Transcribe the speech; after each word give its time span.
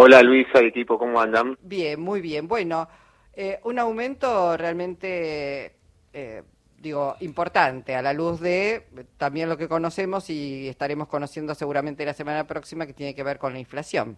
Hola 0.00 0.22
Luisa, 0.22 0.60
equipo, 0.60 0.96
¿cómo 0.96 1.20
andan? 1.20 1.58
Bien, 1.60 2.00
muy 2.00 2.20
bien. 2.20 2.46
Bueno, 2.46 2.88
eh, 3.34 3.58
un 3.64 3.80
aumento 3.80 4.56
realmente, 4.56 5.72
eh, 6.12 6.42
digo, 6.76 7.16
importante 7.18 7.96
a 7.96 8.00
la 8.00 8.12
luz 8.12 8.38
de 8.38 8.84
también 9.16 9.48
lo 9.48 9.56
que 9.56 9.66
conocemos 9.66 10.30
y 10.30 10.68
estaremos 10.68 11.08
conociendo 11.08 11.52
seguramente 11.56 12.06
la 12.06 12.14
semana 12.14 12.46
próxima 12.46 12.86
que 12.86 12.92
tiene 12.92 13.12
que 13.12 13.24
ver 13.24 13.38
con 13.38 13.52
la 13.52 13.58
inflación. 13.58 14.16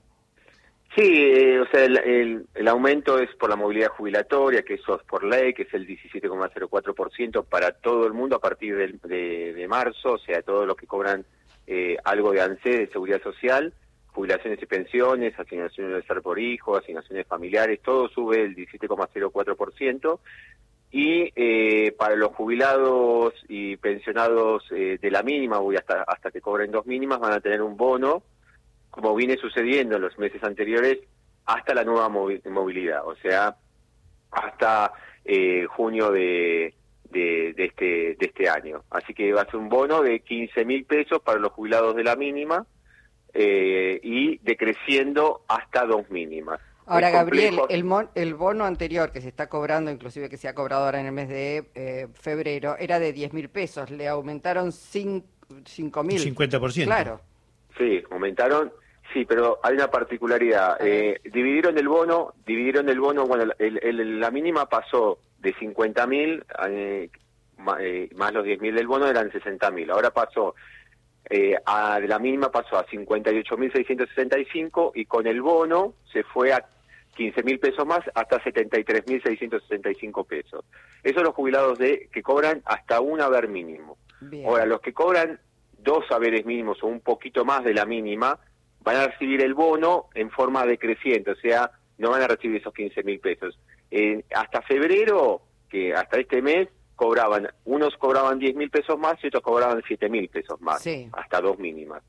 Sí, 0.95 1.15
eh, 1.15 1.61
o 1.61 1.67
sea, 1.71 1.87
el, 1.87 2.47
el, 2.53 2.69
aumento 2.69 3.19
es 3.19 3.35
por 3.37 3.49
la 3.49 3.57
movilidad 3.57 3.89
jubilatoria, 3.89 4.61
que 4.61 4.75
eso 4.75 4.97
es 5.01 5.03
por 5.05 5.25
ley, 5.25 5.55
que 5.55 5.63
es 5.63 5.73
el 5.73 5.87
17,04% 5.87 7.47
para 7.47 7.73
todo 7.73 8.07
el 8.07 8.13
mundo 8.13 8.37
a 8.37 8.41
partir 8.41 8.77
de, 8.77 9.55
de, 9.55 9.67
marzo, 9.67 10.13
o 10.13 10.19
sea, 10.19 10.43
todos 10.43 10.67
los 10.67 10.77
que 10.77 10.87
cobran 10.87 11.25
algo 12.05 12.33
de 12.33 12.43
ANSE, 12.43 12.69
de 12.69 12.87
Seguridad 12.89 13.23
Social, 13.23 13.73
jubilaciones 14.13 14.61
y 14.63 14.67
pensiones, 14.67 15.39
asignaciones 15.39 15.95
de 15.95 16.03
ser 16.03 16.23
por 16.23 16.39
hijo, 16.39 16.77
asignaciones 16.77 17.27
familiares, 17.27 17.81
todo 17.83 18.09
sube 18.09 18.43
el 18.43 18.57
17,04%. 18.57 20.19
Y 20.93 21.33
eh, 21.37 21.93
para 21.93 22.17
los 22.17 22.35
jubilados 22.35 23.35
y 23.49 23.77
pensionados 23.77 24.65
eh, 24.73 24.99
de 25.01 25.11
la 25.11 25.23
mínima, 25.23 25.59
voy 25.59 25.77
hasta, 25.77 26.03
hasta 26.03 26.33
que 26.33 26.41
cobren 26.41 26.73
dos 26.73 26.85
mínimas, 26.87 27.21
van 27.21 27.33
a 27.33 27.41
tener 27.41 27.63
un 27.63 27.77
bono, 27.77 28.25
como 28.91 29.15
viene 29.15 29.37
sucediendo 29.37 29.97
en 29.97 30.03
los 30.03 30.19
meses 30.19 30.43
anteriores, 30.43 30.99
hasta 31.47 31.75
la 31.75 31.85
nueva 31.85 32.09
movilidad, 32.09 33.07
o 33.07 33.15
sea, 33.17 33.57
hasta 34.33 34.93
eh, 35.25 35.67
junio 35.69 36.11
de, 36.11 36.75
de, 37.05 37.53
de, 37.57 37.65
este, 37.67 37.85
de 37.85 38.27
este 38.27 38.49
año. 38.49 38.83
Así 38.91 39.15
que 39.15 39.33
va 39.33 39.43
a 39.43 39.47
ser 39.47 39.57
un 39.57 39.69
bono 39.69 40.03
de 40.03 40.21
15 40.21 40.65
mil 40.65 40.85
pesos 40.85 41.21
para 41.23 41.39
los 41.39 41.53
jubilados 41.53 41.95
de 41.95 42.05
la 42.05 42.17
mínima, 42.17 42.67
eh, 43.35 44.01
y 44.03 44.39
decreciendo 44.39 45.43
hasta 45.49 45.87
dos 45.87 46.09
mínimas. 46.11 46.61
Ahora, 46.87 47.11
Gabriel, 47.11 47.61
el, 47.69 47.87
el 48.17 48.35
bono 48.35 48.65
anterior 48.65 49.13
que 49.13 49.21
se 49.21 49.29
está 49.29 49.49
cobrando, 49.49 49.93
inclusive 49.93 50.29
que 50.29 50.37
se 50.37 50.49
ha 50.49 50.55
cobrado 50.57 50.87
ahora 50.87 50.99
en 50.99 51.07
el 51.07 51.13
mes 51.13 51.29
de 51.29 51.71
eh, 51.77 52.09
febrero, 52.15 52.77
era 52.79 52.99
de 52.99 53.13
10 53.13 53.33
mil 53.33 53.49
pesos. 53.49 53.91
Le 53.91 54.09
aumentaron 54.09 54.73
5 54.73 55.23
mil. 56.03 56.35
50%. 56.35 56.85
Claro. 56.85 57.21
Sí, 57.79 58.03
aumentaron. 58.11 58.73
Sí, 59.13 59.25
pero 59.25 59.61
hay 59.63 59.75
una 59.75 59.89
particularidad. 59.89 60.79
Eh, 60.81 61.21
dividieron 61.33 61.79
el 61.79 61.87
bono, 61.87 62.35
dividieron 62.45 62.89
el 62.89 62.99
bono, 62.99 63.25
bueno, 63.25 63.53
el, 63.59 64.19
la 64.19 64.31
mínima 64.33 64.67
pasó 64.67 65.21
de 65.39 65.55
50 65.55 66.07
mil, 66.09 66.45
eh, 66.69 67.09
más 68.17 68.33
los 68.33 68.45
10 68.45 68.61
mil 68.61 68.75
del 68.75 68.89
bono 68.89 69.07
eran 69.07 69.31
60 69.31 69.71
mil. 69.71 69.91
Ahora 69.91 70.11
pasó 70.11 70.55
eh, 71.31 71.57
a, 71.65 71.99
de 72.01 72.09
la 72.09 72.19
mínima 72.19 72.51
pasó 72.51 72.77
a 72.77 72.85
58.665 72.87 74.91
y 74.97 75.05
con 75.05 75.29
el 75.29 75.41
bono 75.41 75.95
se 76.13 76.25
fue 76.25 76.53
a 76.53 76.67
15.000 77.17 77.61
pesos 77.61 77.87
más 77.87 78.01
hasta 78.15 78.43
73.665 78.43 80.27
pesos. 80.27 80.65
Esos 81.05 81.23
los 81.23 81.35
jubilados 81.35 81.79
de 81.79 82.09
que 82.13 82.23
cobran 82.23 82.63
hasta 82.65 83.01
un 83.01 83.21
haber 83.21 83.47
mínimo. 83.49 83.97
Ahora, 84.45 84.67
los 84.67 84.81
que 84.81 84.93
cobran 84.93 85.39
dos 85.79 86.05
haberes 86.11 86.45
mínimos 86.45 86.83
o 86.83 86.89
un 86.89 86.99
poquito 87.01 87.45
más 87.45 87.63
de 87.65 87.75
la 87.75 87.87
mínima 87.87 88.41
van 88.81 88.97
a 88.97 89.07
recibir 89.07 89.41
el 89.43 89.55
bono 89.55 90.07
en 90.15 90.31
forma 90.31 90.67
decreciente, 90.67 91.31
o 91.31 91.37
sea, 91.37 91.71
no 91.99 92.11
van 92.11 92.23
a 92.23 92.29
recibir 92.29 92.61
esos 92.61 92.75
15.000 92.75 93.21
pesos. 93.21 93.59
Eh, 93.91 94.25
hasta 94.35 94.63
febrero, 94.63 95.43
que 95.69 95.95
hasta 95.95 96.19
este 96.19 96.43
mes, 96.43 96.69
cobraban, 97.01 97.49
unos 97.65 97.97
cobraban 97.97 98.39
10 98.39 98.57
mil 98.57 98.69
pesos 98.69 98.99
más 98.99 99.15
y 99.25 99.29
otros 99.29 99.43
cobraban 99.43 99.83
7 99.89 100.11
mil 100.11 100.29
pesos 100.29 100.61
más, 100.61 100.87
hasta 101.13 101.41
dos 101.41 101.59
mínimas. 101.59 102.03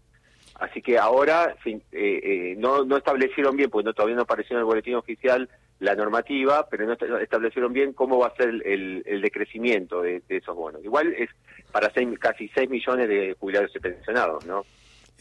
Así 0.56 0.82
que 0.82 0.98
ahora 0.98 1.56
eh, 1.64 1.80
eh, 1.94 2.56
no, 2.58 2.84
no 2.84 2.98
establecieron 2.98 3.56
bien, 3.56 3.70
porque 3.70 3.86
no, 3.86 3.94
todavía 3.94 4.18
no 4.18 4.24
apareció 4.24 4.58
en 4.58 4.60
el 4.60 4.66
boletín 4.66 4.96
oficial 4.96 5.48
la 5.80 5.96
normativa, 5.96 6.68
pero 6.70 6.86
no 6.86 6.98
establecieron 7.22 7.72
bien 7.72 7.94
cómo 7.94 8.20
va 8.20 8.28
a 8.28 8.36
ser 8.36 8.50
el, 8.50 9.02
el, 9.06 9.22
decrecimiento 9.22 10.02
de, 10.02 10.22
esos 10.28 10.58
bonos. 10.58 10.84
Igual 10.84 11.14
es 11.18 11.30
para 11.72 11.90
seis, 11.94 12.10
casi 12.20 12.50
6 12.50 12.70
millones 12.70 13.08
de 13.08 13.34
jubilados 13.40 13.72
y 13.74 13.80
pensionados, 13.80 14.46
¿no? 14.46 14.66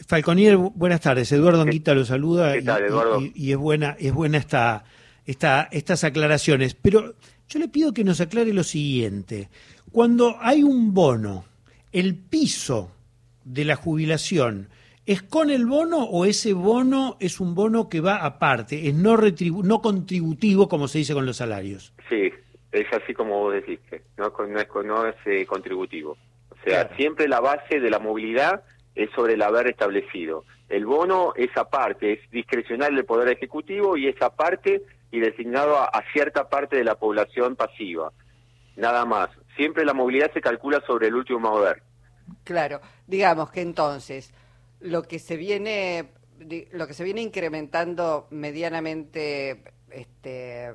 Falconier, 0.05 0.57
buenas 0.57 0.99
tardes. 0.99 1.31
Eduardo 1.31 1.61
Anguita 1.61 1.93
lo 1.95 2.03
saluda 2.03 2.57
Y, 2.57 3.31
y, 3.35 3.51
es 3.53 3.57
buena 3.57 3.95
es 3.97 4.13
buena 4.13 4.37
esta, 4.37 4.83
esta, 5.25 5.69
estas 5.71 6.03
aclaraciones. 6.03 6.75
Pero 6.75 7.15
yo 7.51 7.59
le 7.59 7.67
pido 7.67 7.93
que 7.93 8.05
nos 8.05 8.21
aclare 8.21 8.53
lo 8.53 8.63
siguiente. 8.63 9.49
Cuando 9.91 10.37
hay 10.39 10.63
un 10.63 10.93
bono, 10.93 11.43
el 11.91 12.15
piso 12.15 12.91
de 13.43 13.65
la 13.65 13.75
jubilación, 13.75 14.69
¿es 15.05 15.21
con 15.21 15.49
el 15.49 15.65
bono 15.65 16.05
o 16.05 16.23
ese 16.23 16.53
bono 16.53 17.17
es 17.19 17.41
un 17.41 17.53
bono 17.53 17.89
que 17.89 17.99
va 17.99 18.23
aparte, 18.23 18.87
es 18.87 18.95
no, 18.95 19.17
no 19.17 19.81
contributivo 19.81 20.69
como 20.69 20.87
se 20.87 20.99
dice 20.99 21.13
con 21.13 21.25
los 21.25 21.37
salarios? 21.37 21.93
Sí, 22.07 22.31
es 22.71 22.87
así 22.93 23.13
como 23.13 23.39
vos 23.39 23.53
decís, 23.53 23.79
no, 24.15 24.31
no 24.83 25.05
es, 25.05 25.15
eh, 25.25 25.45
contributivo. 25.45 26.17
O 26.49 26.63
sea, 26.63 26.95
siempre 26.95 27.27
la 27.27 27.41
base 27.41 27.81
de 27.81 27.89
la 27.89 27.99
movilidad 27.99 28.63
es 28.95 29.09
sobre 29.11 29.33
el 29.33 29.41
haber 29.41 29.67
establecido. 29.67 30.45
El 30.69 30.85
bono 30.85 31.33
es 31.35 31.49
aparte, 31.57 32.13
es 32.13 32.31
discrecional 32.31 32.95
del 32.95 33.03
Poder 33.03 33.27
Ejecutivo 33.27 33.97
y 33.97 34.07
es 34.07 34.21
aparte 34.21 34.83
y 35.11 35.19
designado 35.19 35.77
a, 35.77 36.03
cierta 36.13 36.49
parte 36.49 36.77
de 36.77 36.83
la 36.83 36.95
población 36.95 37.55
pasiva. 37.55 38.11
Nada 38.77 39.05
más. 39.05 39.29
Siempre 39.55 39.85
la 39.85 39.93
movilidad 39.93 40.31
se 40.33 40.41
calcula 40.41 40.81
sobre 40.87 41.07
el 41.07 41.15
último 41.15 41.39
mover. 41.39 41.83
Claro, 42.43 42.79
digamos 43.05 43.51
que 43.51 43.61
entonces 43.61 44.33
lo 44.79 45.03
que 45.03 45.19
se 45.19 45.35
viene 45.35 46.13
lo 46.71 46.87
que 46.87 46.95
se 46.95 47.03
viene 47.03 47.21
incrementando 47.21 48.27
medianamente 48.31 49.63
este 49.91 50.73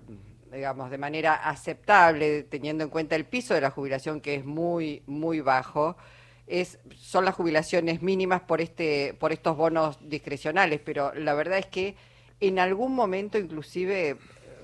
digamos 0.53 0.91
de 0.91 0.99
manera 0.99 1.35
aceptable 1.35 2.45
teniendo 2.45 2.85
en 2.85 2.91
cuenta 2.91 3.17
el 3.17 3.25
piso 3.25 3.53
de 3.53 3.61
la 3.61 3.71
jubilación 3.71 4.21
que 4.21 4.37
es 4.37 4.45
muy 4.45 5.03
muy 5.07 5.41
bajo 5.41 5.97
es 6.47 6.79
son 6.95 7.25
las 7.25 7.35
jubilaciones 7.35 8.01
mínimas 8.01 8.43
por 8.43 8.61
este 8.61 9.15
por 9.19 9.33
estos 9.33 9.57
bonos 9.57 9.99
discrecionales 10.09 10.81
pero 10.85 11.13
la 11.15 11.35
verdad 11.35 11.59
es 11.59 11.67
que 11.67 11.97
en 12.41 12.59
algún 12.59 12.95
momento 12.95 13.39
inclusive 13.39 14.17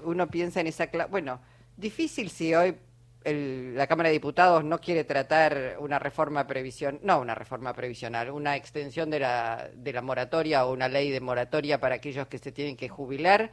uno 0.05 0.28
piensa 0.28 0.60
en 0.60 0.66
esa... 0.66 0.88
Bueno, 1.10 1.41
difícil 1.77 2.31
si 2.31 2.55
hoy 2.55 2.77
la 3.25 3.87
Cámara 3.87 4.09
de 4.09 4.15
Diputados 4.15 4.65
no 4.65 4.78
quiere 4.78 5.05
tratar 5.05 5.77
una 5.78 5.99
reforma 5.99 6.47
previsión, 6.47 6.99
no 7.03 7.21
una 7.21 7.34
reforma 7.34 7.72
previsional, 7.72 8.31
una 8.31 8.56
extensión 8.56 9.11
de 9.11 9.21
la, 9.21 9.71
de 9.75 9.93
la 9.93 10.03
moratoria 10.03 10.66
o 10.66 10.72
una 10.72 10.88
ley 10.88 11.11
de 11.11 11.21
moratoria 11.21 11.78
para 11.78 11.97
aquellos 11.97 12.27
que 12.27 12.38
se 12.38 12.50
tienen 12.50 12.77
que 12.77 12.88
jubilar, 12.88 13.50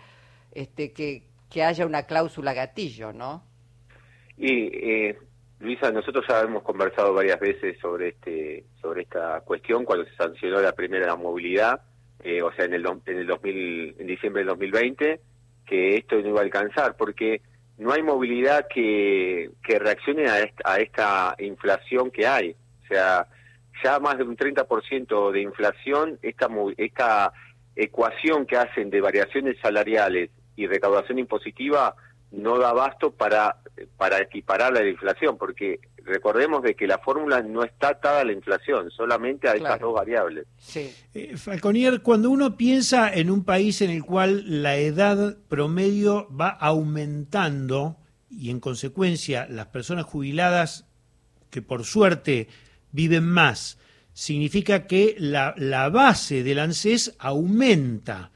este, 0.51 0.91
que, 0.91 1.23
que 1.49 1.63
haya 1.63 1.85
una 1.85 2.03
cláusula 2.03 2.53
gatillo, 2.53 3.13
¿no? 3.13 3.43
Y 4.37 4.69
eh, 4.73 5.17
Luisa, 5.59 5.91
nosotros 5.91 6.25
ya 6.27 6.41
hemos 6.41 6.63
conversado 6.63 7.13
varias 7.13 7.39
veces 7.39 7.77
sobre 7.79 8.09
este 8.09 8.65
sobre 8.81 9.01
esta 9.01 9.41
cuestión 9.41 9.83
cuando 9.83 10.05
se 10.05 10.15
sancionó 10.15 10.61
la 10.61 10.71
primera 10.71 11.15
movilidad 11.15 11.81
eh, 12.23 12.41
o 12.41 12.51
sea, 12.53 12.65
en 12.65 12.73
el, 12.73 12.85
en 13.05 13.17
el 13.17 13.27
2000, 13.27 13.95
en 13.99 14.07
diciembre 14.07 14.41
del 14.41 14.49
2020, 14.49 15.19
que 15.65 15.97
esto 15.97 16.19
no 16.19 16.29
iba 16.29 16.39
a 16.39 16.43
alcanzar, 16.43 16.95
porque 16.97 17.41
no 17.77 17.93
hay 17.93 18.03
movilidad 18.03 18.67
que, 18.67 19.51
que 19.63 19.79
reaccione 19.79 20.25
a 20.29 20.77
esta, 20.79 21.35
inflación 21.39 22.11
que 22.11 22.27
hay. 22.27 22.55
O 22.83 22.87
sea, 22.87 23.27
ya 23.83 23.99
más 23.99 24.17
de 24.17 24.23
un 24.23 24.35
30% 24.35 25.31
de 25.31 25.41
inflación, 25.41 26.19
esta, 26.21 26.49
esta 26.77 27.31
ecuación 27.75 28.45
que 28.45 28.57
hacen 28.57 28.89
de 28.89 28.99
variaciones 28.99 29.57
salariales 29.61 30.29
y 30.57 30.67
recaudación 30.67 31.19
impositiva 31.19 31.95
no 32.31 32.59
da 32.59 32.71
abasto 32.71 33.11
para, 33.11 33.55
para 33.95 34.19
equiparar 34.21 34.73
la 34.73 34.85
inflación, 34.85 35.37
porque 35.37 35.79
recordemos 36.09 36.61
de 36.63 36.75
que 36.75 36.87
la 36.87 36.97
fórmula 36.97 37.41
no 37.41 37.63
está 37.63 37.89
atada 37.89 38.21
a 38.21 38.23
la 38.25 38.33
inflación, 38.33 38.91
solamente 38.91 39.47
a 39.47 39.53
estas 39.53 39.79
dos 39.79 39.93
variables. 39.93 40.45
Sí. 40.57 40.91
Eh, 41.13 41.37
Falconier, 41.37 42.01
cuando 42.01 42.29
uno 42.29 42.57
piensa 42.57 43.13
en 43.13 43.31
un 43.31 43.43
país 43.43 43.81
en 43.81 43.91
el 43.91 44.03
cual 44.03 44.43
la 44.61 44.75
edad 44.75 45.37
promedio 45.47 46.27
va 46.35 46.49
aumentando 46.49 47.97
y 48.29 48.49
en 48.49 48.59
consecuencia 48.59 49.47
las 49.49 49.67
personas 49.67 50.05
jubiladas 50.05 50.85
que 51.49 51.61
por 51.61 51.83
suerte 51.83 52.47
viven 52.91 53.25
más, 53.25 53.77
significa 54.13 54.87
que 54.87 55.15
la, 55.17 55.53
la 55.57 55.89
base 55.89 56.43
del 56.43 56.59
ANSES 56.59 57.15
aumenta. 57.19 58.31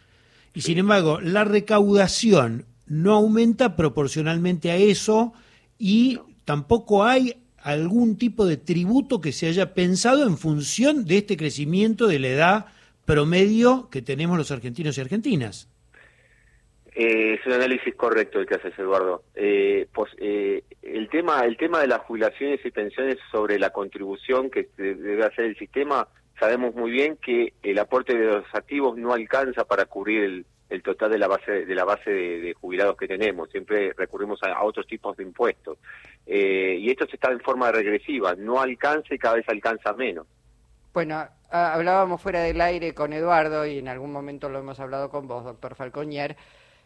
Y 0.54 0.62
sin 0.62 0.78
embargo, 0.78 1.20
la 1.20 1.44
recaudación 1.44 2.66
no 2.86 3.14
aumenta 3.14 3.76
proporcionalmente 3.76 4.72
a 4.72 4.78
eso 4.78 5.34
y 5.78 6.20
tampoco 6.46 7.04
hay 7.04 7.43
algún 7.64 8.18
tipo 8.18 8.46
de 8.46 8.58
tributo 8.58 9.22
que 9.22 9.32
se 9.32 9.48
haya 9.48 9.74
pensado 9.74 10.28
en 10.28 10.38
función 10.38 11.06
de 11.06 11.18
este 11.18 11.38
crecimiento 11.38 12.08
de 12.08 12.20
la 12.20 12.28
edad 12.28 12.66
promedio 13.06 13.90
que 13.90 14.02
tenemos 14.02 14.38
los 14.38 14.52
argentinos 14.52 14.98
y 14.98 15.02
argentinas. 15.02 15.70
Eh, 16.96 17.40
es 17.40 17.46
un 17.46 17.54
análisis 17.54 17.96
correcto 17.96 18.40
el 18.40 18.46
que 18.46 18.56
haces, 18.56 18.78
Eduardo. 18.78 19.24
Eh, 19.36 19.88
pues, 19.94 20.12
eh, 20.20 20.64
el 20.82 21.10
tema, 21.10 21.40
el 21.42 21.58
tema 21.58 21.80
de 21.80 21.88
las 21.88 22.00
jubilaciones 22.00 22.64
y 22.64 22.72
pensiones 22.72 23.18
sobre 23.32 23.58
la 23.58 23.72
contribución 23.72 24.52
que 24.52 24.70
debe 24.78 25.26
hacer 25.26 25.46
el 25.46 25.58
sistema, 25.58 26.08
sabemos 26.40 26.76
muy 26.76 26.92
bien 26.92 27.18
que 27.18 27.54
el 27.64 27.80
aporte 27.80 28.16
de 28.16 28.26
los 28.26 28.46
activos 28.54 28.98
no 28.98 29.14
alcanza 29.14 29.66
para 29.66 29.86
cubrir 29.86 30.24
el 30.24 30.46
total 30.82 31.12
de 31.12 31.18
la 31.18 31.28
base 31.28 31.66
de 31.66 31.76
la 31.76 31.86
base 31.86 32.10
de, 32.10 32.54
jubilados 32.54 32.98
que 32.98 33.08
tenemos. 33.08 33.50
Siempre 33.50 33.94
recurrimos 33.94 34.42
a, 34.44 34.64
otros 34.64 34.88
tipos 34.88 35.16
de 35.18 35.24
impuestos. 35.24 35.78
Eh, 36.26 36.78
y 36.80 36.90
esto 36.90 37.06
se 37.06 37.16
está 37.16 37.32
en 37.32 37.40
forma 37.40 37.72
regresiva, 37.72 38.36
no 38.36 38.60
alcanza 38.62 39.14
y 39.14 39.20
cada 39.20 39.36
vez 39.36 39.46
alcanza 39.50 39.94
menos. 39.94 40.26
Bueno, 40.94 41.28
hablábamos 41.50 42.22
fuera 42.22 42.42
del 42.42 42.62
aire 42.62 42.94
con 42.94 43.14
Eduardo 43.14 43.66
y 43.66 43.80
en 43.80 43.88
algún 43.88 44.12
momento 44.12 44.50
lo 44.50 44.60
hemos 44.60 44.80
hablado 44.80 45.10
con 45.10 45.28
vos, 45.28 45.44
doctor 45.44 45.76
Falconier, 45.76 46.36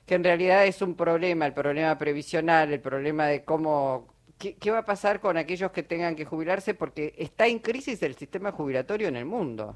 que 0.05 0.15
en 0.15 0.23
realidad 0.23 0.65
es 0.65 0.81
un 0.81 0.95
problema, 0.95 1.45
el 1.45 1.53
problema 1.53 1.97
previsional, 1.97 2.71
el 2.71 2.79
problema 2.79 3.27
de 3.27 3.43
cómo 3.43 4.17
¿Qué, 4.37 4.71
va 4.71 4.79
a 4.79 4.85
pasar 4.85 5.19
con 5.19 5.35
aquellos 5.37 5.71
que 5.71 5.81
tengan 5.81 6.15
que 6.15 6.25
jubilarse? 6.25 6.75
Porque 6.75 7.15
está 7.17 7.47
en 7.47 7.57
crisis 7.57 8.03
el 8.03 8.13
sistema 8.15 8.51
jubilatorio 8.51 9.07
en 9.07 9.15
el 9.15 9.25
mundo. 9.25 9.75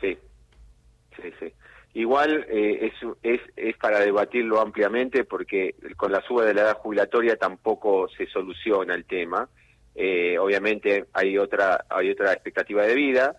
Sí, 0.00 0.18
sí, 1.16 1.30
sí. 1.38 1.52
Igual 1.92 2.46
eh, 2.48 2.92
es, 2.92 3.08
es, 3.22 3.40
es 3.56 3.76
para 3.76 3.98
debatirlo 4.00 4.60
ampliamente 4.60 5.24
porque 5.24 5.74
con 5.96 6.12
la 6.12 6.22
suba 6.22 6.44
de 6.44 6.54
la 6.54 6.62
edad 6.62 6.76
jubilatoria 6.78 7.36
tampoco 7.36 8.08
se 8.16 8.26
soluciona 8.26 8.94
el 8.94 9.04
tema. 9.04 9.48
Eh, 9.94 10.38
obviamente 10.38 11.06
hay 11.12 11.36
otra, 11.36 11.84
hay 11.88 12.10
otra 12.10 12.32
expectativa 12.32 12.86
de 12.86 12.94
vida 12.94 13.36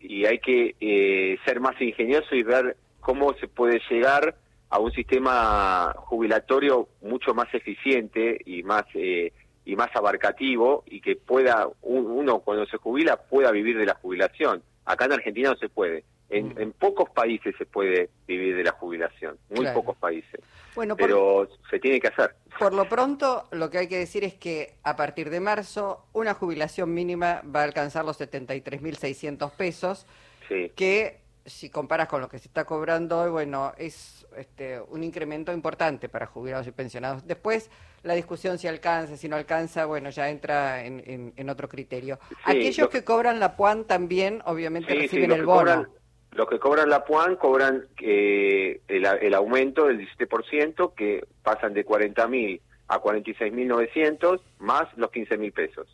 y 0.00 0.24
hay 0.24 0.38
que 0.38 0.76
eh, 0.80 1.38
ser 1.44 1.60
más 1.60 1.78
ingenioso 1.80 2.34
y 2.34 2.42
ver 2.42 2.76
cómo 3.00 3.34
se 3.34 3.48
puede 3.48 3.80
llegar 3.90 4.34
a 4.70 4.78
un 4.78 4.92
sistema 4.92 5.92
jubilatorio 5.96 6.88
mucho 7.02 7.34
más 7.34 7.52
eficiente 7.52 8.40
y 8.46 8.62
más 8.62 8.84
eh, 8.94 9.32
y 9.64 9.76
más 9.76 9.94
abarcativo 9.94 10.84
y 10.86 11.00
que 11.00 11.16
pueda 11.16 11.68
uno 11.82 12.40
cuando 12.40 12.64
se 12.66 12.78
jubila 12.78 13.16
pueda 13.16 13.50
vivir 13.50 13.76
de 13.78 13.86
la 13.86 13.94
jubilación. 13.94 14.62
Acá 14.86 15.04
en 15.04 15.12
Argentina 15.12 15.50
no 15.50 15.56
se 15.56 15.68
puede. 15.68 16.04
En, 16.30 16.48
mm. 16.48 16.60
en 16.60 16.72
pocos 16.72 17.10
países 17.10 17.54
se 17.58 17.66
puede 17.66 18.08
vivir 18.26 18.56
de 18.56 18.64
la 18.64 18.72
jubilación, 18.72 19.36
muy 19.50 19.66
pocos 19.74 19.96
países. 19.96 20.40
Bueno, 20.74 20.96
pero 20.96 21.48
se 21.68 21.78
tiene 21.78 22.00
que 22.00 22.08
hacer. 22.08 22.34
Por 22.58 22.72
lo 22.72 22.88
pronto, 22.88 23.48
lo 23.50 23.68
que 23.70 23.78
hay 23.78 23.88
que 23.88 23.98
decir 23.98 24.22
es 24.24 24.34
que 24.34 24.74
a 24.82 24.96
partir 24.96 25.30
de 25.30 25.40
marzo 25.40 26.06
una 26.12 26.34
jubilación 26.34 26.94
mínima 26.94 27.42
va 27.44 27.60
a 27.60 27.64
alcanzar 27.64 28.04
los 28.04 28.20
73.600 28.20 29.50
pesos, 29.52 30.06
sí. 30.48 30.70
que 30.76 31.20
si 31.46 31.70
comparas 31.70 32.08
con 32.08 32.20
lo 32.20 32.28
que 32.28 32.38
se 32.38 32.48
está 32.48 32.64
cobrando 32.64 33.20
hoy, 33.20 33.30
bueno, 33.30 33.72
es 33.76 34.26
este, 34.36 34.80
un 34.80 35.02
incremento 35.02 35.52
importante 35.52 36.08
para 36.08 36.26
jubilados 36.26 36.66
y 36.66 36.70
pensionados. 36.70 37.26
Después, 37.26 37.70
la 38.02 38.14
discusión 38.14 38.58
si 38.58 38.68
alcanza, 38.68 39.16
si 39.16 39.28
no 39.28 39.36
alcanza, 39.36 39.86
bueno, 39.86 40.10
ya 40.10 40.28
entra 40.30 40.84
en, 40.84 41.50
otro 41.50 41.68
criterio. 41.68 42.18
Aquellos 42.44 42.88
que 42.88 43.04
cobran 43.04 43.40
la 43.40 43.56
PUAN 43.56 43.84
también, 43.84 44.42
obviamente, 44.44 44.94
reciben 44.94 45.32
el 45.32 45.44
bono. 45.44 45.86
Los 46.32 46.48
que 46.48 46.58
cobran 46.58 46.88
la 46.88 47.04
PUAN 47.04 47.36
cobran 47.36 47.86
eh, 48.00 48.80
el, 48.88 49.34
aumento 49.34 49.86
del 49.86 50.06
17%, 50.06 50.94
que 50.94 51.24
pasan 51.42 51.74
de 51.74 51.84
40.000 51.84 52.60
a 52.88 53.00
46.900, 53.00 54.40
más 54.58 54.88
los 54.96 55.10
15.000 55.10 55.52
pesos. 55.52 55.88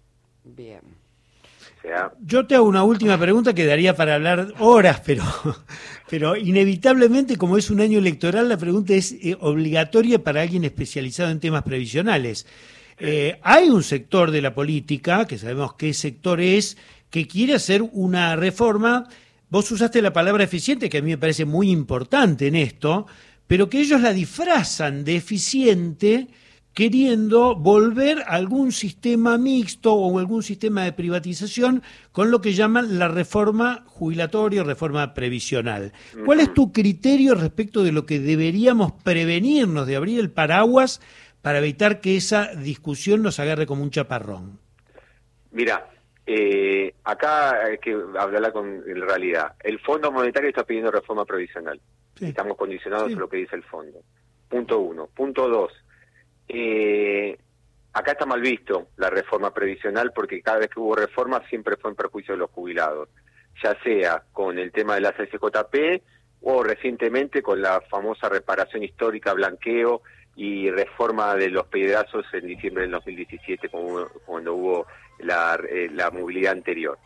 Bien. 0.44 0.80
Yo 2.20 2.46
te 2.46 2.56
hago 2.56 2.66
una 2.66 2.82
última 2.82 3.16
pregunta 3.18 3.54
que 3.54 3.64
daría 3.64 3.94
para 3.94 4.16
hablar 4.16 4.54
horas, 4.58 5.02
pero, 5.04 5.22
pero 6.10 6.36
inevitablemente, 6.36 7.36
como 7.36 7.56
es 7.56 7.70
un 7.70 7.80
año 7.80 7.98
electoral, 7.98 8.48
la 8.48 8.56
pregunta 8.56 8.94
es 8.94 9.12
eh, 9.12 9.36
obligatoria 9.40 10.22
para 10.22 10.42
alguien 10.42 10.64
especializado 10.64 11.30
en 11.30 11.40
temas 11.40 11.62
previsionales. 11.62 12.46
Eh, 12.98 13.38
hay 13.42 13.68
un 13.68 13.82
sector 13.82 14.30
de 14.30 14.42
la 14.42 14.54
política, 14.54 15.26
que 15.26 15.38
sabemos 15.38 15.74
qué 15.74 15.94
sector 15.94 16.40
es, 16.40 16.76
que 17.10 17.28
quiere 17.28 17.54
hacer 17.54 17.82
una 17.92 18.34
reforma. 18.36 19.08
Vos 19.48 19.70
usaste 19.70 20.02
la 20.02 20.12
palabra 20.12 20.44
eficiente, 20.44 20.88
que 20.88 20.98
a 20.98 21.02
mí 21.02 21.10
me 21.10 21.18
parece 21.18 21.44
muy 21.44 21.70
importante 21.70 22.48
en 22.48 22.56
esto, 22.56 23.06
pero 23.46 23.70
que 23.70 23.80
ellos 23.80 24.00
la 24.00 24.12
disfrazan 24.12 25.04
de 25.04 25.16
eficiente 25.16 26.28
queriendo 26.76 27.54
volver 27.54 28.18
a 28.26 28.34
algún 28.34 28.70
sistema 28.70 29.38
mixto 29.38 29.94
o 29.94 30.18
algún 30.18 30.42
sistema 30.42 30.84
de 30.84 30.92
privatización 30.92 31.82
con 32.12 32.30
lo 32.30 32.42
que 32.42 32.52
llaman 32.52 32.98
la 32.98 33.08
reforma 33.08 33.84
jubilatoria, 33.86 34.62
reforma 34.62 35.14
previsional. 35.14 35.92
¿Cuál 36.26 36.40
es 36.40 36.52
tu 36.52 36.72
criterio 36.72 37.34
respecto 37.34 37.82
de 37.82 37.92
lo 37.92 38.04
que 38.04 38.20
deberíamos 38.20 38.92
prevenirnos 38.92 39.86
de 39.86 39.96
abrir 39.96 40.20
el 40.20 40.30
paraguas 40.30 41.00
para 41.40 41.58
evitar 41.58 42.02
que 42.02 42.16
esa 42.16 42.48
discusión 42.54 43.22
nos 43.22 43.40
agarre 43.40 43.64
como 43.64 43.82
un 43.82 43.90
chaparrón? 43.90 44.58
Mira, 45.52 45.88
eh, 46.26 46.94
acá 47.04 47.64
hay 47.64 47.78
que 47.78 47.92
hablarla 48.18 48.52
con 48.52 48.82
realidad. 48.84 49.54
El 49.62 49.78
Fondo 49.80 50.10
Monetario 50.10 50.50
está 50.50 50.64
pidiendo 50.64 50.90
reforma 50.90 51.24
previsional. 51.24 51.80
Estamos 52.20 52.56
condicionados 52.56 53.12
a 53.12 53.18
lo 53.18 53.28
que 53.28 53.38
dice 53.38 53.56
el 53.56 53.62
fondo. 53.62 54.00
Punto 54.48 54.78
uno. 54.80 55.08
Punto 55.14 55.48
dos 55.48 55.72
eh, 56.48 57.36
acá 57.92 58.12
está 58.12 58.26
mal 58.26 58.40
visto 58.40 58.88
la 58.96 59.10
reforma 59.10 59.52
previsional 59.52 60.12
porque 60.14 60.42
cada 60.42 60.58
vez 60.58 60.70
que 60.70 60.80
hubo 60.80 60.94
reforma 60.94 61.42
siempre 61.48 61.76
fue 61.76 61.90
en 61.90 61.96
perjuicio 61.96 62.34
de 62.34 62.38
los 62.38 62.50
jubilados, 62.50 63.08
ya 63.62 63.76
sea 63.82 64.22
con 64.32 64.58
el 64.58 64.70
tema 64.72 64.94
de 64.94 65.00
la 65.00 65.12
CSJP 65.12 66.02
o 66.42 66.62
recientemente 66.62 67.42
con 67.42 67.60
la 67.60 67.80
famosa 67.80 68.28
reparación 68.28 68.82
histórica, 68.82 69.32
blanqueo 69.32 70.02
y 70.36 70.70
reforma 70.70 71.34
de 71.34 71.48
los 71.48 71.66
pedazos 71.66 72.26
en 72.34 72.46
diciembre 72.46 72.82
del 72.82 72.92
2017 72.92 73.70
cuando, 73.70 74.54
hubo 74.54 74.86
la, 75.18 75.58
eh, 75.68 75.88
la 75.92 76.10
movilidad 76.10 76.52
anterior. 76.52 76.98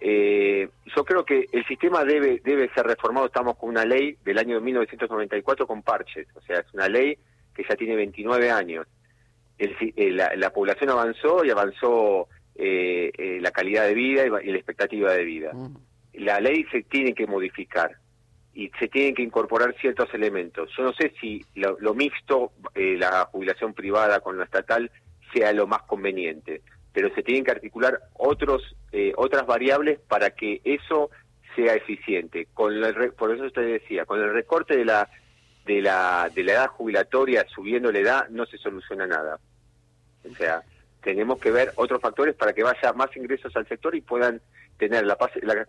Eh, 0.00 0.68
yo 0.96 1.04
creo 1.04 1.24
que 1.24 1.46
el 1.52 1.64
sistema 1.66 2.04
debe, 2.04 2.40
debe 2.42 2.70
ser 2.74 2.86
reformado. 2.86 3.26
Estamos 3.26 3.56
con 3.56 3.68
una 3.68 3.84
ley 3.84 4.16
del 4.24 4.38
año 4.38 4.60
1994 4.60 5.66
con 5.66 5.82
parches, 5.82 6.26
o 6.34 6.40
sea, 6.40 6.60
es 6.60 6.72
una 6.72 6.88
ley 6.88 7.18
que 7.54 7.64
ya 7.68 7.76
tiene 7.76 7.96
29 7.96 8.50
años. 8.50 8.86
Eh, 9.60 10.10
la, 10.10 10.50
población 10.50 10.88
avanzó 10.88 11.44
y 11.44 11.50
avanzó 11.50 12.28
eh, 12.54 13.12
eh, 13.18 13.38
la 13.42 13.50
calidad 13.50 13.86
de 13.86 13.94
vida 13.94 14.24
y, 14.24 14.30
la 14.30 14.56
expectativa 14.56 15.12
de 15.12 15.24
vida. 15.24 15.52
Mm. 15.52 15.76
La 16.14 16.40
ley 16.40 16.64
se 16.72 16.82
tiene 16.84 17.14
que 17.14 17.26
modificar 17.26 17.96
y 18.54 18.70
se 18.78 18.88
tienen 18.88 19.14
que 19.14 19.22
incorporar 19.22 19.74
ciertos 19.78 20.12
elementos. 20.14 20.70
Yo 20.76 20.84
no 20.84 20.94
sé 20.94 21.12
si 21.20 21.44
lo, 21.54 21.94
mixto, 21.94 22.52
la 22.74 23.26
jubilación 23.26 23.74
privada 23.74 24.20
con 24.20 24.38
lo 24.38 24.44
estatal, 24.44 24.90
sea 25.32 25.52
lo 25.52 25.66
más 25.66 25.82
conveniente, 25.82 26.62
pero 26.92 27.14
se 27.14 27.22
tienen 27.22 27.44
que 27.44 27.52
articular 27.52 28.00
otros 28.14 28.76
otras 29.16 29.46
variables 29.46 29.98
para 30.08 30.30
que 30.30 30.60
eso 30.64 31.10
sea 31.54 31.74
eficiente. 31.74 32.48
Con 32.52 32.74
por 33.16 33.34
eso 33.34 33.44
usted 33.44 33.62
decía, 33.62 34.04
con 34.04 34.20
el 34.20 34.32
recorte 34.32 34.76
de 34.76 34.84
la 34.84 35.08
de 35.66 35.82
la, 35.82 36.30
de 36.34 36.42
la 36.42 36.52
edad 36.52 36.66
jubilatoria 36.68 37.46
subiendo 37.54 37.92
la 37.92 37.98
edad 37.98 38.28
no 38.30 38.46
se 38.46 38.58
soluciona 38.58 39.06
nada. 39.06 39.38
O 40.28 40.34
sea, 40.34 40.62
tenemos 41.02 41.38
que 41.38 41.50
ver 41.50 41.72
otros 41.76 42.00
factores 42.00 42.34
para 42.34 42.52
que 42.52 42.62
vaya 42.62 42.92
más 42.92 43.14
ingresos 43.16 43.54
al 43.56 43.68
sector 43.68 43.94
y 43.94 44.00
puedan 44.00 44.40
tener 44.78 45.04
la, 45.04 45.16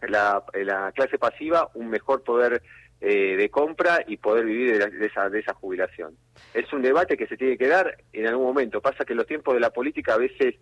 la, 0.08 0.44
la, 0.54 0.92
clase 0.94 1.18
pasiva 1.18 1.70
un 1.74 1.90
mejor 1.90 2.24
poder 2.24 2.62
eh, 3.02 3.36
de 3.36 3.50
compra 3.50 4.04
y 4.08 4.18
poder 4.18 4.46
vivir 4.46 4.78
de, 4.78 5.06
esa, 5.06 5.30
de 5.30 5.40
esa 5.40 5.54
jubilación. 5.54 6.16
Es 6.54 6.72
un 6.72 6.82
debate 6.82 7.18
que 7.18 7.28
se 7.28 7.38
tiene 7.38 7.58
que 7.58 7.68
dar 7.68 7.98
en 8.14 8.28
algún 8.28 8.46
momento. 8.46 8.82
Pasa 8.82 9.06
que 9.06 9.16
los 9.16 9.28
tiempos 9.28 9.54
de 9.54 9.60
la 9.60 9.72
política 9.72 10.14
a 10.14 10.18
veces 10.18 10.56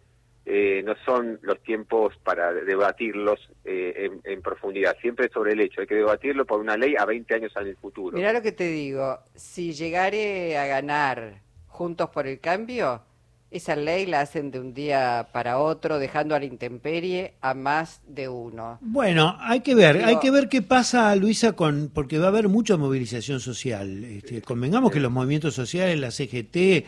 eh, 0.52 0.82
no 0.84 0.96
son 1.06 1.40
los 1.44 1.62
tiempos 1.62 2.16
para 2.24 2.52
debatirlos 2.52 3.40
eh, 3.66 4.10
en, 4.24 4.42
profundidad, 4.42 4.98
siempre 5.00 5.30
sobre 5.30 5.54
el 5.54 5.62
hecho, 5.62 5.82
hay 5.82 5.86
que 5.86 5.94
debatirlo 5.94 6.44
por 6.44 6.60
una 6.60 6.76
ley 6.76 6.96
a 6.98 7.06
20 7.06 7.36
años 7.36 7.52
en 7.56 7.68
el 7.68 7.76
futuro. 7.76 8.18
Mira 8.18 8.34
lo 8.34 8.42
que 8.42 8.52
te 8.52 8.68
digo, 8.68 9.20
si 9.36 9.74
llegare 9.74 10.58
a 10.58 10.66
ganar 10.66 11.42
Juntos 11.68 12.10
por 12.10 12.26
el 12.26 12.40
Cambio, 12.40 13.04
esa 13.52 13.76
ley 13.76 14.08
la 14.08 14.22
hacen 14.22 14.50
de 14.50 14.60
un 14.60 14.74
día 14.74 15.28
para 15.32 15.60
otro, 15.60 16.00
dejando 16.00 16.34
a 16.34 16.40
la 16.40 16.46
intemperie 16.46 17.36
a 17.42 17.54
más 17.54 18.02
de 18.08 18.28
uno. 18.28 18.80
Bueno, 18.82 19.38
hay 19.42 19.60
que 19.60 19.76
ver, 19.76 20.04
hay 20.04 20.18
que 20.18 20.32
ver 20.32 20.50
qué 20.50 20.64
pasa, 20.64 21.16
Luisa, 21.16 21.54
con 21.54 21.92
porque 21.94 22.18
va 22.18 22.26
a 22.26 22.30
haber 22.30 22.48
mucha 22.48 22.76
movilización 22.76 23.40
social. 23.40 24.04
Este, 24.04 24.42
convengamos 24.42 24.92
que 24.92 25.00
los 25.00 25.12
movimientos 25.12 25.54
sociales, 25.54 26.00
la 26.00 26.10
CGT, 26.10 26.88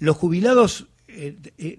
los 0.00 0.16
jubilados 0.16 0.88
eh, 1.16 1.36
eh, 1.56 1.78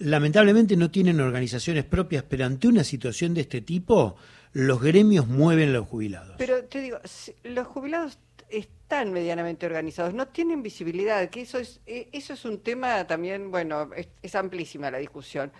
lamentablemente 0.00 0.76
no 0.76 0.90
tienen 0.90 1.18
organizaciones 1.20 1.84
propias, 1.84 2.22
pero 2.24 2.44
ante 2.44 2.68
una 2.68 2.84
situación 2.84 3.32
de 3.32 3.40
este 3.40 3.62
tipo, 3.62 4.16
los 4.52 4.82
gremios 4.82 5.26
mueven 5.26 5.70
a 5.70 5.72
los 5.72 5.88
jubilados. 5.88 6.34
Pero 6.36 6.64
te 6.64 6.82
digo, 6.82 6.98
los 7.44 7.66
jubilados 7.66 8.18
están 8.50 9.12
medianamente 9.12 9.64
organizados, 9.64 10.12
no 10.12 10.28
tienen 10.28 10.62
visibilidad, 10.62 11.30
que 11.30 11.40
eso 11.40 11.58
es, 11.58 11.80
eh, 11.86 12.10
eso 12.12 12.34
es 12.34 12.44
un 12.44 12.60
tema 12.60 13.06
también, 13.06 13.50
bueno, 13.50 13.90
es, 14.22 14.34
amplísima 14.34 14.90
la 14.90 14.98
discusión. 14.98 15.50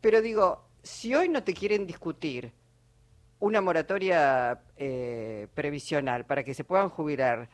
pero 0.00 0.20
digo, 0.20 0.66
si 0.82 1.14
hoy 1.14 1.28
no 1.28 1.44
te 1.44 1.54
quieren 1.54 1.86
discutir 1.86 2.50
una 3.38 3.60
moratoria 3.60 4.60
previsional 5.54 6.26
para 6.26 6.42
que 6.42 6.54
se 6.54 6.64
puedan 6.64 6.88
jubilar 6.88 7.48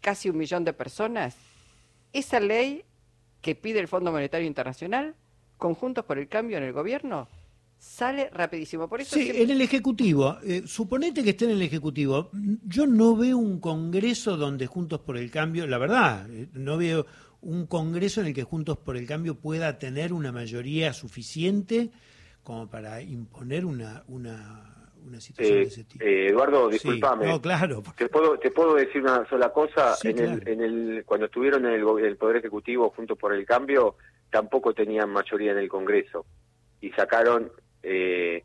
casi 0.00 0.30
un 0.30 0.38
millón 0.38 0.64
de 0.64 0.72
personas, 0.72 1.36
esa 2.12 2.40
ley 2.40 2.84
que 3.42 3.54
pide 3.54 3.80
el 3.80 3.88
Fondo 3.88 4.10
Monetario 4.12 4.46
Internacional, 4.46 5.14
conjuntos 5.58 6.04
por 6.06 6.18
el 6.18 6.28
cambio 6.28 6.56
en 6.56 6.62
el 6.64 6.72
gobierno, 6.72 7.28
sale 7.78 8.30
rapidísimo. 8.30 8.88
Por 8.88 9.00
eso 9.00 9.14
Sí, 9.16 9.24
siempre- 9.24 9.42
en 9.42 9.50
el 9.50 9.60
Ejecutivo. 9.60 10.38
eh, 10.44 10.62
suponete 10.66 11.22
que 11.24 11.30
esté 11.30 11.44
en 11.46 11.50
el 11.52 11.62
Ejecutivo. 11.62 12.30
Yo 12.64 12.86
no 12.86 13.16
veo 13.16 13.36
un 13.38 13.58
Congreso 13.60 14.36
donde 14.36 14.66
Juntos 14.66 15.00
por 15.00 15.16
el 15.18 15.30
Cambio, 15.30 15.66
la 15.66 15.78
verdad, 15.78 16.30
eh, 16.30 16.48
no 16.54 16.76
veo 16.78 17.06
un 17.40 17.66
Congreso 17.66 18.20
en 18.20 18.28
el 18.28 18.34
que 18.34 18.44
Juntos 18.44 18.78
por 18.78 18.96
el 18.96 19.06
Cambio 19.06 19.34
pueda 19.34 19.78
tener 19.80 20.12
una 20.12 20.30
mayoría 20.30 20.92
suficiente 20.92 21.90
como 22.44 22.68
para 22.70 23.02
imponer 23.02 23.64
una, 23.64 24.04
una, 24.06 24.81
una 25.06 25.20
situación 25.20 25.56
de 25.56 25.62
Eh, 25.62 25.66
ese 25.66 25.84
tipo. 25.84 26.04
eh, 26.04 26.26
Eduardo, 26.28 26.66
Sí, 26.68 26.72
discúlpame. 26.74 27.26
No, 27.26 27.40
claro. 27.40 27.82
Te 27.96 28.08
puedo, 28.08 28.38
te 28.38 28.50
puedo 28.50 28.74
decir 28.74 29.02
una 29.02 29.28
sola 29.28 29.50
cosa. 29.52 29.94
Sí, 29.96 30.08
en, 30.08 30.18
el, 30.18 30.40
claro. 30.40 30.52
en 30.52 30.60
el, 30.62 31.04
cuando 31.04 31.26
estuvieron 31.26 31.66
en 31.66 31.74
el, 31.74 32.16
Poder 32.16 32.36
Ejecutivo 32.36 32.90
junto 32.96 33.16
por 33.16 33.32
el 33.34 33.44
cambio, 33.46 33.96
tampoco 34.30 34.72
tenían 34.74 35.10
mayoría 35.10 35.52
en 35.52 35.58
el 35.58 35.68
Congreso 35.68 36.24
y 36.80 36.90
sacaron 36.90 37.50
eh, 37.82 38.44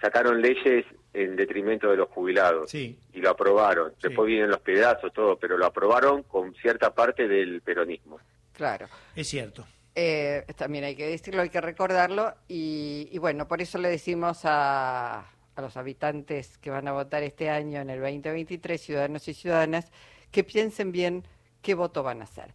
sacaron 0.00 0.40
leyes 0.42 0.84
en 1.14 1.36
detrimento 1.36 1.90
de 1.90 1.96
los 1.96 2.08
jubilados 2.10 2.70
Sí. 2.70 2.98
y 3.12 3.20
lo 3.20 3.30
aprobaron. 3.30 3.92
Sí. 3.92 4.08
Después 4.08 4.26
vienen 4.26 4.50
los 4.50 4.60
pedazos, 4.60 5.12
todo, 5.12 5.38
pero 5.38 5.56
lo 5.56 5.64
aprobaron 5.66 6.22
con 6.24 6.54
cierta 6.56 6.92
parte 6.94 7.26
del 7.28 7.60
peronismo. 7.62 8.18
Claro. 8.52 8.86
Es 9.16 9.28
cierto. 9.28 9.64
Eh, 9.94 10.44
también 10.56 10.84
hay 10.84 10.96
que 10.96 11.06
decirlo, 11.06 11.42
hay 11.42 11.48
que 11.50 11.60
recordarlo. 11.60 12.34
Y, 12.48 13.08
y 13.12 13.18
bueno, 13.18 13.46
por 13.48 13.62
eso 13.62 13.78
le 13.78 13.88
decimos 13.88 14.40
a, 14.44 15.24
a 15.56 15.62
los 15.62 15.76
habitantes 15.76 16.58
que 16.58 16.70
van 16.70 16.88
a 16.88 16.92
votar 16.92 17.22
este 17.22 17.50
año 17.50 17.80
en 17.80 17.90
el 17.90 18.00
2023, 18.00 18.80
ciudadanos 18.80 19.28
y 19.28 19.34
ciudadanas, 19.34 19.90
que 20.30 20.44
piensen 20.44 20.92
bien 20.92 21.24
qué 21.62 21.74
voto 21.74 22.02
van 22.02 22.20
a 22.20 22.24
hacer. 22.24 22.52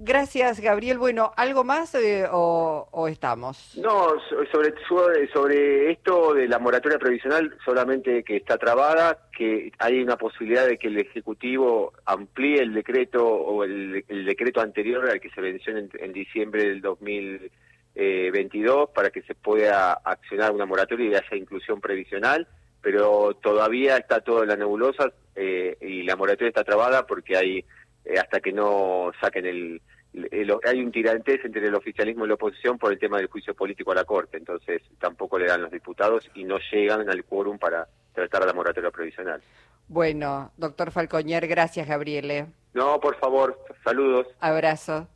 Gracias, 0.00 0.60
Gabriel. 0.60 0.96
Bueno, 0.96 1.32
¿algo 1.36 1.64
más 1.64 1.92
eh, 1.96 2.24
o, 2.30 3.08
estamos? 3.08 3.76
No, 3.76 4.10
so- 4.30 4.46
sobre, 4.52 5.28
sobre 5.32 5.90
esto 5.90 6.34
de 6.34 6.46
la 6.46 6.60
moratoria 6.60 7.00
previsional, 7.00 7.52
solamente 7.64 8.22
que 8.22 8.36
está 8.36 8.58
trabada, 8.58 9.28
que 9.36 9.72
hay 9.80 10.00
una 10.00 10.16
posibilidad 10.16 10.68
de 10.68 10.78
que 10.78 10.86
el 10.86 10.98
Ejecutivo 10.98 11.92
amplíe 12.06 12.62
el 12.62 12.74
decreto 12.74 13.26
o 13.26 13.64
el, 13.64 14.04
decreto 14.24 14.60
anterior 14.60 15.10
al 15.10 15.20
que 15.20 15.30
se 15.30 15.40
venció 15.40 15.76
en, 15.76 15.90
en 15.98 16.12
diciembre 16.12 16.62
del 16.68 16.80
2022 17.98 18.90
para 18.94 19.10
que 19.10 19.22
se 19.22 19.34
pueda 19.34 19.92
accionar 19.92 20.52
una 20.52 20.66
moratoria 20.66 21.06
y 21.10 21.14
haya 21.14 21.36
inclusión 21.36 21.80
previsional, 21.80 22.46
pero 22.80 23.34
todavía 23.42 23.96
está 23.96 24.20
todo 24.20 24.42
en 24.42 24.48
la 24.50 24.56
nebulosa 24.56 25.12
eh, 25.34 25.76
y 25.80 26.04
la 26.04 26.16
moratoria 26.16 26.48
está 26.48 26.64
trabada 26.64 27.06
porque 27.06 27.36
hay 27.36 27.64
eh, 28.04 28.18
hasta 28.18 28.40
que 28.40 28.52
no 28.52 29.10
saquen 29.20 29.46
el, 29.46 29.82
el- 30.30 30.54
hay 30.64 30.80
un 30.80 30.92
tirantez 30.92 31.44
entre 31.44 31.66
el 31.66 31.74
oficialismo 31.74 32.24
y 32.24 32.28
la 32.28 32.34
oposición 32.34 32.78
por 32.78 32.92
el 32.92 32.98
tema 32.98 33.18
del 33.18 33.26
juicio 33.26 33.54
político 33.54 33.92
a 33.92 33.96
la 33.96 34.04
Corte, 34.04 34.36
entonces 34.38 34.80
tampoco 35.00 35.38
le 35.38 35.46
dan 35.46 35.62
los 35.62 35.70
diputados 35.72 36.28
y 36.34 36.44
no 36.44 36.58
llegan 36.72 37.08
al 37.10 37.24
quórum 37.24 37.58
para 37.58 37.88
tratar 38.14 38.46
la 38.46 38.52
moratoria 38.52 38.90
provisional. 38.90 39.42
Bueno, 39.88 40.52
doctor 40.56 40.90
Falcoñer, 40.92 41.46
gracias, 41.48 41.88
Gabriele. 41.88 42.46
No, 42.74 43.00
por 43.00 43.16
favor, 43.18 43.58
saludos. 43.82 44.26
Abrazo. 44.40 45.08